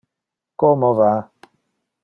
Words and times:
Como 0.63 0.91
va? 1.01 1.13